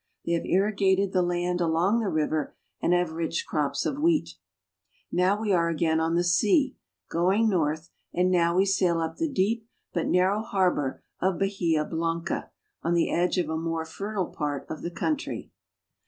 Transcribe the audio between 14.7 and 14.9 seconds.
of the